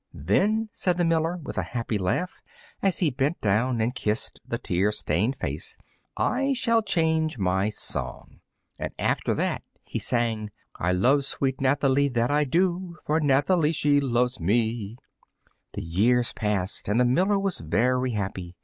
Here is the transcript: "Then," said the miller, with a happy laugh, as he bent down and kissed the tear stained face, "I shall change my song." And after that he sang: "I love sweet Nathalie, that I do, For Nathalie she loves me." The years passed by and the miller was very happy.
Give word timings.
"Then," 0.15 0.69
said 0.73 0.97
the 0.97 1.05
miller, 1.05 1.37
with 1.37 1.59
a 1.59 1.73
happy 1.77 1.99
laugh, 1.99 2.41
as 2.81 2.97
he 2.97 3.11
bent 3.11 3.39
down 3.39 3.79
and 3.79 3.93
kissed 3.93 4.39
the 4.43 4.57
tear 4.57 4.91
stained 4.91 5.35
face, 5.35 5.77
"I 6.17 6.53
shall 6.53 6.81
change 6.81 7.37
my 7.37 7.69
song." 7.69 8.39
And 8.79 8.93
after 8.97 9.35
that 9.35 9.61
he 9.85 9.99
sang: 9.99 10.49
"I 10.79 10.91
love 10.91 11.25
sweet 11.25 11.61
Nathalie, 11.61 12.09
that 12.09 12.31
I 12.31 12.45
do, 12.45 12.97
For 13.05 13.19
Nathalie 13.19 13.73
she 13.73 13.99
loves 14.01 14.39
me." 14.39 14.97
The 15.73 15.83
years 15.83 16.33
passed 16.33 16.87
by 16.87 16.93
and 16.93 16.99
the 16.99 17.05
miller 17.05 17.37
was 17.37 17.59
very 17.59 18.13
happy. 18.13 18.55